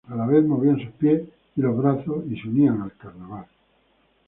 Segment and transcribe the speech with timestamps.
[0.09, 1.21] A la vez movían sus pies
[1.55, 3.45] y los brazos y se unían al carnaval.